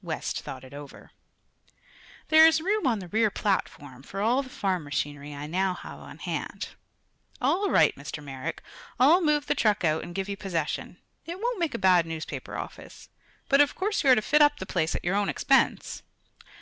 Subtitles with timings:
[0.00, 1.10] West thought it over.
[2.28, 5.98] "There is room on the rear platform, for all the farm machinery I now have
[5.98, 6.68] on hand.
[7.40, 8.22] All right, Mr.
[8.22, 8.62] Merrick;
[9.00, 10.98] I'll move the truck out and give you possession.
[11.26, 13.08] It won't make a bad newspaper office.
[13.48, 16.04] But of course you are to fit up the place at your own expense."